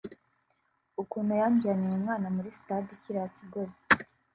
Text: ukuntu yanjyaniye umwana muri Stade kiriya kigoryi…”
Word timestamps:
ukuntu 1.01 1.31
yanjyaniye 1.41 1.93
umwana 1.95 2.27
muri 2.35 2.55
Stade 2.57 2.91
kiriya 3.01 3.27
kigoryi…” 3.35 3.77